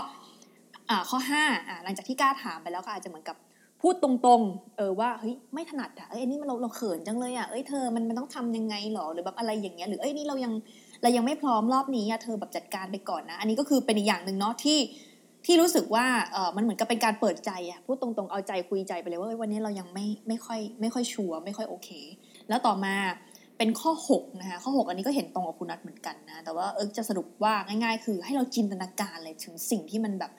[1.10, 3.36] ข้อ5อ่าหลังจากที่กล้าถามไปแล้วก็อาจจะเหมือนกับ
[3.82, 10.52] พูดตรงๆ เออว่าเฮ้ยไม่ถนัดอะเอ้ยนี่มันเราเราเขินจังเลยอะเอ้ยเธอมันมันต้องทำยังไงหรอหรือแบบอะไรอย่างเงี้ยหรือเอ้ยนี่เรายัง
[11.02, 14.78] เรายังไม่พร้อมรอบนี้อะเธอแบบจัดการไปก่อนนะ อันนี้ก็คือเป็นอีกอย่างหนึ่งเนาะที่
[15.46, 21.88] ที่รู้สึกว่าเออมันเหมือนกับเป็นการเปิดใจอะพูดตรงๆเอาใจคุยใจไปเลยว่าวันนี้เรายังไม่ไม่ค่อยไม่ค่อยชัวร์ไม่ค่อยโอเค
[22.48, 22.94] แล้วต่อมา
[23.58, 30.32] เป็นข้อ6นะคะข้อ 6 อันนี้ก็เห็นตรงกับคุณนัทเหมือนกันนะ แต่ว่าเอิร์กจะสรุปว่าง่าย ๆ คือให้เราจินตนาการเลยถึงสิ่งที่มันแบบ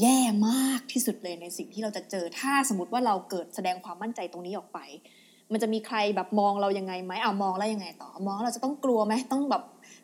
[0.00, 4.78] แย่มากที่สุดเลยในสิ่งที่เราจะเจอถ้าสมมติว่าเราเกิดแสดงความมั่นใจตรงนี้ออกไป
[5.52, 9.62] มันจะมีใครแบบมองเรายังไงไหมเอามองแล้วยังไงต่อมองเราจะต้องกลัวไหมต้องแบบ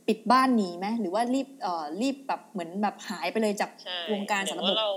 [0.08, 3.70] ปิดบ้านหนีไหมหรือว่ารีบเอ่อรีบแบบเหมือนแบบหายไปเลยจาก
[4.12, 4.90] วงการสารบเรา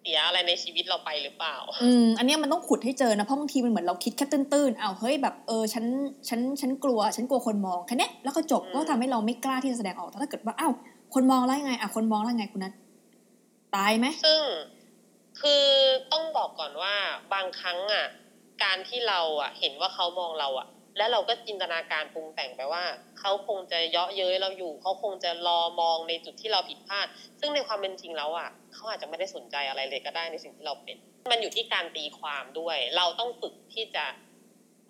[0.00, 5.84] เสียอะไรในชีวิตเราไปหรือเปล่า อืมอันนี้มันต้องขุดให้เจอนะเพราะบางทีมันเหมือนเราคิดแค่ตื้นๆเอาเฮ้ยแบบเออฉัน
[6.28, 10.72] ฉันฉันกลัว ฉันกลัวคนมองแค่นี้แล้วก็จบก็ทำให้เราไม่กล้าที่จะแสดงออกแต่ถ้าเกิดว่าอ้าว
[11.14, 12.72] คนมองแล้วยังไงอะคนมองแล้วยังไงคุณนัท
[13.76, 14.40] ตายไหมซึ่ง
[15.40, 15.66] คือ
[16.12, 16.94] ต้องบอกก่อนว่า
[17.34, 18.06] บางครั้งอะ
[18.64, 22.84] การที่เราอะ เห็นว่าเขามองเราอะ แล้วเราก็จินตนาการปรุงแต่งไปว่า
[23.20, 27.06] เขาคงจะเยาะเย้ยเราอยู่ เขาคงจะรอมองในจุดที่เราผิดพลาด
[27.40, 30.96] ซึ่งในความเป็นจริงแล้วอะเขาอาจจะไม่ได้สนใจอะไรเลยก็ได้ในสิ่งที่เราเป็น
[31.32, 34.04] มันอยู่ที่การตีความด้วย เราต้องฝึกที่จะ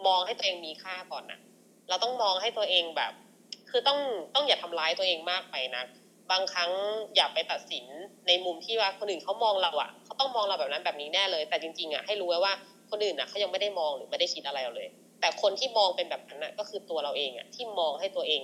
[0.06, 1.40] มองให้ตัวเองมีค่าก่อนนะ
[1.88, 3.12] เราต้องมองให้ตัวเองแบบ
[3.70, 3.98] คือต้อง
[4.34, 5.84] ต้องอย่าทำร้ายตัวเองมากไปนะ
[6.30, 6.70] บางครั้ง
[7.16, 7.84] อย่าไปตัดสิน
[8.28, 12.52] ในมุมที่ว่าคนอื่นเขามองเราอะเขาต้องมองเราแบบนั้นแบบนี้แน่เลย แต่จริงๆอะให้รู้ไว้ว่า
[12.90, 14.88] คนอื่นอะเขายังไม่ได้มองหรือไม่ได้คิดอะไรเราเลย
[15.20, 18.40] แต่คนที่มองเป็นแบบนั้นอะก็คือตัวเราเองอะที่มองให้ตัวเอง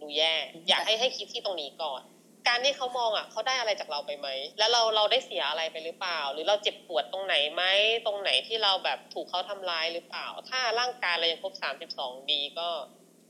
[0.00, 0.34] ดูแย่
[0.68, 2.02] อยากให้ให้คิดที่ตรงนี้ก่อน
[2.48, 7.62] การที่เขามองอะเขาได้อะไรจากเราไปไหม แล้วเราเราได้เสียอะไรไปหรือเปล่า หรือเราเจ็บปวดตรงไหนไหม
[8.06, 12.68] ตรงไหนที่เราแบบถูกเขาทำร้ายหรือเปล่า ถ้าร่างกายเรายังครบสามสิบสองดีก็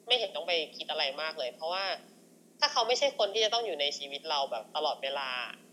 [0.06, 1.84] ไม่เห็นต้องไปคิดอะไรมากเลย เพราะว่า
[2.60, 5.28] ถ้าเขาไม่ใช่คนที่จะต้องอยู่ในชีวิตเราแบบตลอดเวลา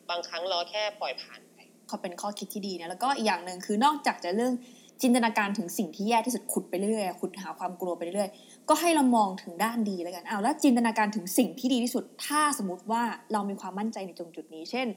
[0.09, 4.53] บางครั้งเราแค่ปล่อยผ่านไปเขาเป็นข้อคิดที่ดีนะแล้วก็อีกอย่างหนึ่งคือนอกจากจะเรื่อง
[5.01, 8.29] จินตนาการถึงสิ่งที่แย่ที่สุดขุดไปเรื่อยขุดหาความกลัวไปเรื่อย
[8.69, 14.87] ก็ให้เรามองถึงด้านดีแล้วกันเอาแล้วจินตนาการถึงสิ่งที่ดีที่สุด ถ้าสมมติว่าเรามีความมั่นใจในตรงจุดนี้ เช่น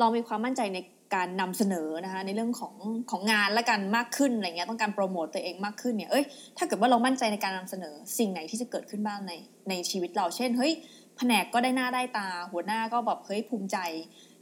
[0.00, 0.78] เรามีความมั่นใจใน
[1.14, 2.74] การนำเสนอนะคะในเรื่องของ
[3.10, 6.24] ของงานและกันมากขึ้นอะไรเงี้ยต้องการโปรโมตตัวเองมากขึ้นเนี่ยเอ้ย
[6.58, 9.32] ถ้าเกิดว่าเรามั่นใจในการนำเสนอสิ่งไหนที่จะเกิดขึ้นบ้างใน
[9.68, 10.72] ในชีวิตเราเช่นเฮ้ย
[11.16, 13.78] แผนกก็ได้หน้าได้ตา หัวหน้าก็แบบเฮ้ยภูมิใจ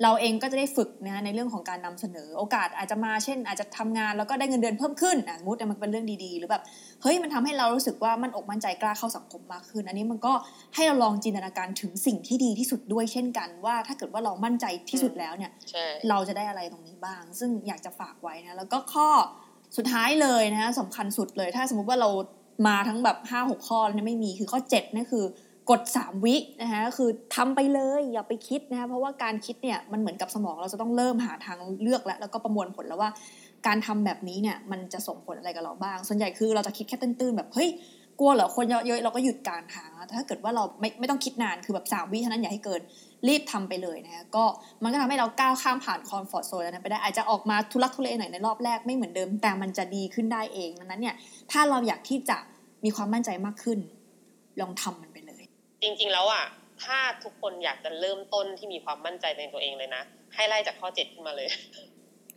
[0.03, 6.63] เราเองก็จะได้ฝึกนะในเรื่องของการนำเสนอ โอกาสอาจจะมาเช่น อาจจะทำงานแล้วก็ได้เงินเดือนเพิ่มขึ้นอะมุดมันเป็นเรื่องดีๆ หรือแบบ
[7.03, 10.33] เฮ้ยมันทำให้เรารู้สึกว่ามันอกมั่นใจกล้าเข้าสังคมมากขึ้น อันนี้มันก็
[10.75, 19.09] ให้เราลองจินตนาการถึงสิ่งที่ดีที่สุดด้วยเช่นกันว่าถ้าเกิดว่าเรามั่นใจที่สุดแล้วเนี่ยใช่เราจะได้อะไรตรงนี้บ้าง ซึ่งอยากจะฝากไว้นะแล้วก็ข้อ
[19.77, 22.11] สุดท้ายเลยนะสำคัญสุดเลย ถ้าสมมุติว่าเรา
[22.67, 25.25] มาทั้งแบบห้าหกข้อแล้วเนี่ยไม่มีคือข้อเจ็ดนั่นคือ
[25.71, 33.11] กดสามวินะคะคือทำไปเลยอย่าไปคิดนะคะเพราะว่าการคิดเนี่ยมันเหมือนกับสมองเราจะต้องเริ่มหาทางเลือกแล้วแล้วก็ประมวลผลแล้วว่า
[33.67, 37.69] การทำแบบนี้เนี่ยมันจะส่งผลอะไรกับเราบ้าง ส่วนใหญ่คือเราจะคิดแค่ตื้นๆแบบเฮ้ย
[38.21, 42.81] กลัวเหรอคนเยอะๆเราก็หยุดการทางแต่ถ้าเกิดว่าเราไม่ไม่ต้องคิดนานคือแบบสามวิเท่านั้นอย่าให้เกิน
[43.29, 44.45] รีบทำไปเลยนะคะก็
[44.83, 51.15] มันก็ทำให้เราก้าวข้ามผ่านคอมฟอร์ทโซนนั้นไปได้อาจจะออกมาทุลักทุเลหน่อยในรอบแรกไม่เหมือนเดิม แต่มันจะดีขึ้นได้เองดังนั้นเนี่ย
[51.53, 52.37] ถ้าเราอยากที่จะ
[52.85, 53.79] มีความมั่นใจมากขึ้น
[54.61, 55.11] ลองทำมัน
[55.85, 56.45] จริง ๆ แล้วอะ
[56.83, 60.03] ถ้าทุกคนอยากจะเริ่มต้นที่มีความมั่นใจในตัวเองเลยนะ
[60.35, 61.49] ให้ไล่จากข้อเจ็ดขึ้นมาเลย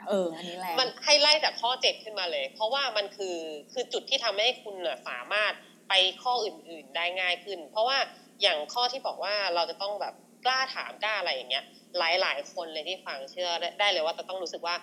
[0.07, 3.37] เออ อันนี้แหละ มันให้ไล่จากข้อเจ็ดขึ้นมาเลย เพราะว่ามันคือ
[3.73, 5.53] คือจุดที่ทำให้คุณน่ะสามารถ
[5.89, 7.97] ไปข้ออื่น ๆ ได้ง่ายขึ้น เพราะว่า
[8.41, 10.13] อย่างข้อที่บอกว่าเราจะต้องแบบ
[10.45, 11.65] กล้าถามกล้าอะไรอย่างเงี้ย
[11.97, 14.75] หลาย ๆ คนเลยที่ฟังเชื่อได้ได้เลยว่าจะต้องรู้สึกว่า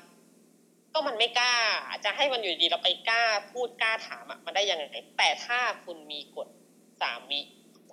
[0.94, 1.54] ก็มันไม่กล้า
[2.04, 4.84] จะให้มันอยู่ดีๆเราไปกล้าพูดกล้าถามอะมันได้ยังไง
[5.18, 6.48] แต่ถ้าคุณมีกฎ
[7.02, 7.40] สามวิ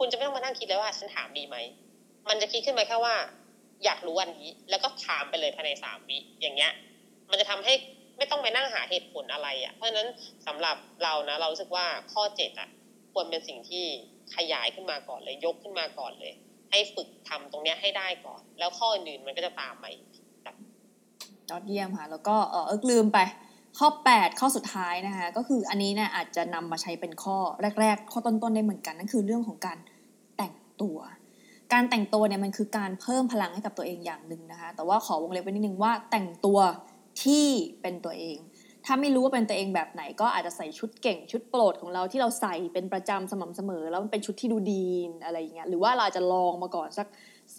[0.04, 1.58] คุณจะไม่ต้องมานั่งคิดเลยว่าฉันถามดีไหม
[2.30, 3.16] มันจะคิดขึ้นมาแค่ว่า
[3.84, 6.72] อยากรู้อันนี้ แล้วก็ถามไปเลยภายในสามวิอย่างเงี้ย
[7.30, 7.74] มันจะทำให้
[8.18, 10.08] ไม่ต้องไปนั่งหาเหตุผลอะไรอะ่ะ เพราะฉะนั้น
[10.48, 12.70] สำหรับเรานะ เราสึกว่าข้อเจ็ดอะ
[13.14, 13.86] ควรเป็นสิ่งที่
[14.36, 16.34] ขยายขึ้นมาก่อนเลย ยกขึ้นมาก่อนเลย
[16.72, 20.06] ให้ฝึกทำตรงเนี้ยให้ได้ก่อน แล้วข้ออื่นมันก็จะตามมาอีก
[21.50, 23.20] ยอดเยี่ยมค่ะ แล้วก็เออเอิกลืมไป
[23.80, 27.38] ข้อ 8 ข้อสุดท้ายนะคะก็คืออันนี้เนี่ยอาจจะนำมาใช้เป็นข้อ
[27.82, 29.78] แรก ๆ ข้อต้นๆได้เหมือนกันนั่นคือเรื่องของการ
[30.82, 30.98] ตัว
[31.74, 36.60] การแต่งตัวเนี่ยมันคือการเพิ่มพลังให้กับตัวเองอย่างหนึ่งนะคะ แต่ว่าขอวงเล็บไว้นิดนึงว่าแต่งตัว
[37.24, 37.46] ที่
[37.82, 38.38] เป็นตัวเอง
[38.86, 44.86] ถ้าไม่รู้ว่าเป็นตัวเองแบบไหน ก็อาจจะใส่ชุดเก่งชุดโปรดของเราที่เราใส่เป็นประจำสม่ำเสมอ แล้วมันเป็นชุดที่ดูดี
[45.26, 47.08] อะไรอย่างเงี้ยหรือว่าเราจะลองมาก่อนสัก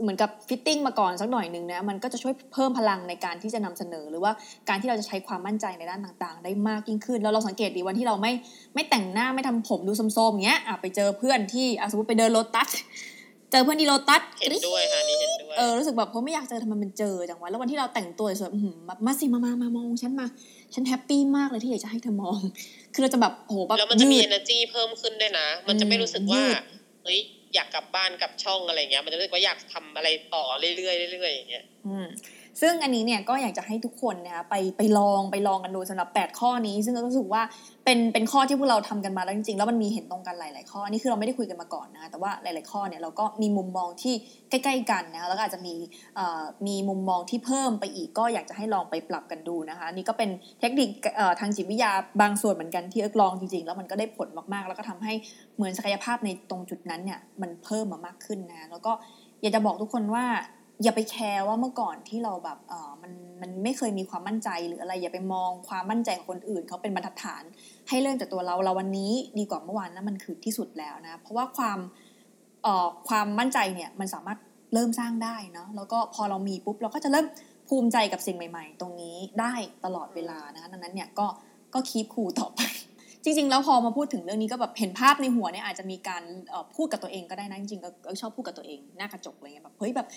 [0.03, 4.33] เหมือนกับ fitting มาก่อนสักหน่อยหนึ่งนะมันก็จะช่วยเพิ่มพลังในการที่จะนำเสนอ หรือว่า
[4.69, 8.33] การที่เราจะใช้ความมั่นใจในด้านต่างๆ ได้มากยิ่งขึ้น แล้วเราสังเกตดีวันที่เราไม่
[8.75, 12.71] ไม่แต่งหน้าไม่ทำผมดูโทรมๆอย่างเงี้ยอะไปเจอเพื่อนที่อะสมมติไปเดินโลตัส
[13.51, 20.27] เจอเพื่อนที่โลตัสเห็นด้วยค่ะนี่เห็นด้วยเออรู้สึกแบบเพราะไม่อยากเจอทำไมมันเจอจังวะแล้ววันที่เราแต่งตัวสวยๆอื้อหือแบบมาสิมามามามองฉันมา
[20.75, 22.39] ฉัน happy มากเลยที่อยากจะให้เธอมอง
[22.95, 26.57] คือเราจะแบบโอ้โหแบบแล้วมันจะมียืด energy เพิ่มขึ้นด้วยนะ มันจะไม่รู้สึกว่ายืด
[27.05, 27.21] เฮ้ย
[27.55, 32.07] อยากกลับบ้านกลับช่องอะไรเงี้ย มันจะรู้สึกว่าอยากทำอะไรต่อเรื่อยๆเรื่อยๆอย่างเงี้ย อืม
[32.61, 37.43] ซึ่งอันนี้เนี่ยก็อยากจะให้ทุกคนนะคะไปไปลองไปลองกันดูสำหรับ 8 ข้อนี้ ซึ่งก็รู้สึกว่า
[37.85, 44.15] เป็นเป็นข้อที่พวกเราทำกันมาแล้วจริงๆแล้วมันมีเห็นตรงกันหลาย ๆ ข้อนี่คือเราไม่ได้คุยกันมาก่อนนะคะแต่ว่าหลาย ๆ ข้อเนี่ยเราก็มีมุมมองที่
[44.51, 45.75] ใกล้ ๆ กันนะคะแล้วก็อาจจะมี
[46.67, 50.91] มีมุมมองที่เพิ่มไปอีกก็อยากจะให้ลองไปปรับกันดูนะคะนี่ก็เป็นเทคนิค
[51.41, 55.13] ทางจิตวิทยาบางส่วนเหมือนกันที่เอิกลองจริง ๆ แล้วมันก็ได้ผลมากๆ แล้วก็ทำให้
[55.57, 58.93] เหมือนศักยภาพในตรงจุดนั้นเนี่ยมันเพิ่มมามากขึ้นนะแล้วก็
[59.41, 60.25] อยากจะบอกทุกคนว่า
[60.83, 67.43] อย่าไปแคร์ว่าเมื่อก่อนที่เราแบบเออมันมันไม่เคยมีความมั่นใจหรืออะไร อย่าไปมองความมั่นใจของคนอื่นเขาเป็นบรรทัดฐาน
[67.89, 71.79] ให้เริ่มจากตัวเราเราวันนี้ดีกว่าเมื่อวานนะมันคือที่สุดแล้วนะ เพราะว่าความ
[72.63, 74.39] เอ่อความมั่นใจเนี่ยมันสามารถ
[74.75, 77.27] เริ่มสร้างได้เนาะแล้วก็พอเรามีปุ๊บเราก็จะเริ่ม
[77.69, 79.55] ภูมิใจกับสิ่งใหม่ ๆ ตรงนี้ได้
[79.85, 81.27] ตลอดเวลานะคะดังนั้นเนี่ยก็
[81.75, 82.61] ก็คีบคูต่อไป
[83.25, 86.23] จริง ๆ แล้วพอมาพูดถึงเรื่องนี้ก็แบบเห็นภาพในหัวเนี่ยอาจจะมีการ
[86.77, 90.09] พูดกับตัวเองก็ได้นะจริงๆก็ก็ชอบพูดกับตัวเองหน้ากระจกอะไรเงี้ยแบบเฮ้ยแบบ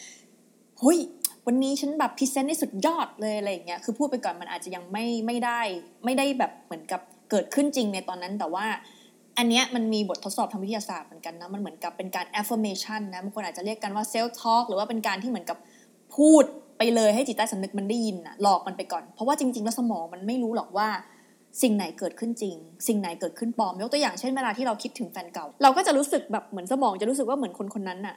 [0.80, 1.00] เฮ้ย
[1.46, 5.62] วันนี้ฉันแบบพรีเซนต์ได้สุดยอดเลยอะไรอย่างเงี้ยคือพูดไปก่อนมันอาจจะยังไม่ไม่ได้
[6.06, 8.66] ไม่ได้แบบเหมือนกับเกิดขึ้นจริงในตอนนั้นแต่ว่า
[9.38, 15.58] อันเนี้ยมันมีบททดสอบทางวิทยาศาสตร์เหมือนกันนะมันเหมือนกับเป็นการ affirmation นะบางคนอาจจะเรียกกันว่า self talk หรือว่าเป็นการที่เหมือนกับ
[16.16, 16.44] พูด
[16.78, 20.88] ไปเลยให้จิตใต้สำนึกมันได้ยินนะหลอกมันไปก่อน เพราะว่าจริง ๆ แล้วสมองมันไม่รู้หรอกว่า
[21.62, 22.56] สิ่งไหนเกิดขึ้นจริง
[22.88, 28.16] สิ่งไหนเกิดขึ้นปลอม ยกตัวอย่างเช่นเวลาที่เราคิดถึงแฟนเก่า เราก็จะรู้สึกแบบเหมือนสมองจะรู้สึกว่าเหมือนคนคนนั้นน่ะ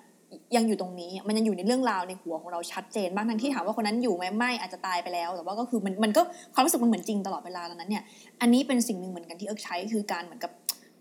[0.56, 6.22] ยังอยู่ตรงนี้ มันยังอยู่ในเรื่องราวในหัวของเราชัดเจนบ้างทั้งที่ถามว่าคนนั้นอยู่ไหมไม่อาจจะตายไปแล้ว แต่ว่าก็คือมันมันก็
[6.54, 8.02] ความรู้สึกมันเหมือนจริงตลอดเวลาดังนั้นเนี่ย
[8.40, 10.52] อันนี้เป็นสิ่งหนึ่งเหมือนกันที่เอิร์กใช้คือการเหมือนกับ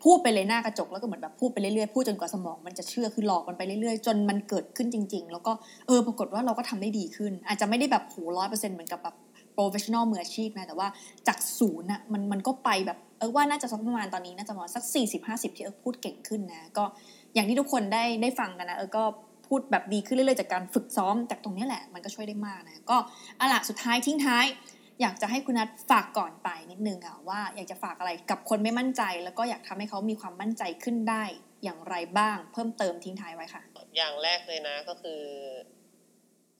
[0.03, 5.51] พูดไปเลยหน้ากระจกแล้วก็เหมือนแบบพูดไปเรื่อยๆพูดจนกว่าสมองมันจะเชื่อคือหลอกมันไปเรื่อยๆ จนมันเกิดขึ้นจริง ๆ แล้วก็
[5.87, 9.15] เออปรากฏว่าเราก็ทำได้ดีขึ้น อาจจะไม่ได้แบบโหร้อยเปอร์เซ็นต์เหมือนกับแบบ
[9.53, 10.87] professional มืออาชีพนะแต่ว่า
[11.27, 16.83] จากศูนย์อะมันมันก็ไปแบบเออว่าน่าจะสักประมาณตอนนี้น่าจะประมาณสักสี่สิบห้าสิบที่เออพูดเก่งขึ้นนะก็
[17.33, 19.03] อย่างที่ทุกคนได้ได้ฟังกันนะเออก็
[19.47, 22.97] พูดแบบดีขึ้นเรื่อยๆจากการฝึกซ้อมจากตรงนี้แหละมันก็ช่วยได้มากนะก็
[23.39, 24.45] อาล่ะสุดท้ายทิ้งท้าย
[25.01, 31.23] อยากจะให้คุณนัทฝากก่อนไปนิดนึงอะว่าอยากจะฝากอะไรกับคนไม่มั่นใจ แล้วก็อยากทำให้เขามีความมั่นใจขึ้นได้
[31.63, 33.61] อย่างไรบ้าง เพิ่มเติมทิ้งท้ายไว้ค่ะ
[33.97, 35.21] อย่างแรกเลยนะก็คือ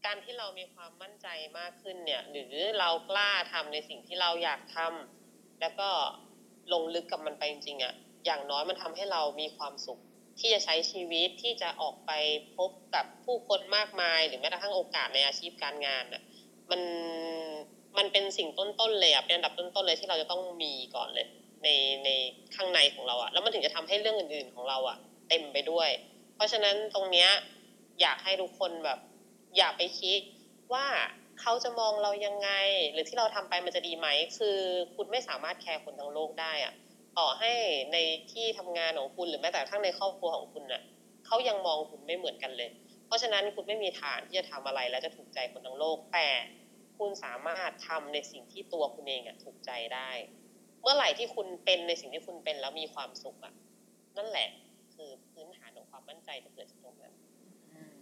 [0.06, 1.28] การที่เรามีความมั่นใจ
[1.60, 5.90] มากขึ้นเนี่ย หรือเรากล้าทำในสิ่งที่เราอยากทำแล้วก็
[6.74, 7.94] ลงลึกกับมันไปจริงๆอะ่ะ
[8.26, 10.00] อย่างน้อยมันทำให้เรามีความสุข
[10.40, 12.12] ที่จะใช้ชีวิตที่จะออกไป
[12.58, 16.22] พบกับผู้คนมากมาย หรือแม้กระทั่งโอกาสในอาชีพการงานอะ
[16.72, 16.82] มัน
[17.98, 21.28] มันเป็นสิ่งต้นๆเลยอะเป็นอันดับต้นๆเลยที่เราจะต้องมีก่อนเลย
[21.64, 21.68] ใน
[22.04, 22.10] ใน
[22.56, 24.98] ข้างในของเราอะแล้วมันถึงจะทำให้เรื่องอื่น ๆของเราอะ
[25.30, 25.90] เต็มไปด้วย
[26.36, 27.30] เพราะฉะนั้นตรงเนี้ย
[28.02, 29.00] อยากให้ทุกคนแบบ
[29.58, 30.20] อย่าไปคิด
[30.74, 30.86] ว่า
[31.42, 32.50] เขาจะมองเรายังไง
[32.92, 34.58] หรือที่เราทำไปมันจะดีไหม คือ
[34.96, 36.74] คุณไม่สามารถแคร์คนทั้งโลกได้อะ
[37.20, 37.54] ต่อให้
[37.94, 37.98] ใน
[38.32, 40.82] ที่ทำงานของคุณหรือแม้แต่ทั้งในครอบครัวของคุณน่ะ
[41.26, 42.70] เขายังมองคุณไม่เหมือนกันเลย
[43.08, 46.28] เพราะฉะนั้นคุณไม่มีทางที่จะทำอะไรแล้วจะถูกใจคนทั้งโลก แต่
[46.98, 50.10] คุณสามารถทำในสิ่งที่ตัวคุณเองอะถูกใจได้
[50.82, 53.54] เมื่อไหร่ที่คุณเป็นในสิ่งที่คุณเป็นแล้วมีความสุขอะ
[54.18, 54.50] นั่นแหละ
[54.96, 57.14] คือพื้นฐานของความมั่นใจจะเกิดจากตรงนั้น
[57.74, 57.94] อืม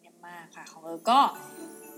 [0.00, 1.20] เยี่ยมมากค่ะของเออก็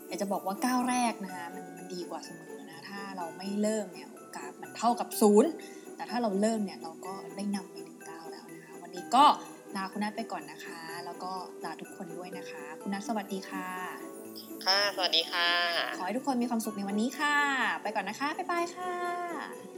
[0.07, 5.51] อยากจะบอกว่าก้าวแรกนะคะมันมันดีกว่าเสมอนะถ้าเราไม่เริ่มเนี่ยโอกาสมันเท่ากับศูนย์
[5.97, 9.25] แต่ถ้าเราเริ่มเนี่ยเราก็ได้นำไปหนึ่งก้าวแล้วนะคะ วันนี้ก็
[9.77, 11.33] ลาคุณนัทไปก่อนนะคะ แล้วก็
[11.65, 13.69] ลาทุกคนด้วยนะคะ คุณนัทสวัสดีค่ะ
[14.65, 15.49] ค่ะ สวัสดีค่ะ
[15.99, 17.37] ขอให้ทุกคนมีความสุขในวันนี้ค่ะ
[17.83, 19.74] ไปก่อนนะคะ บ๊ายบายค่ะ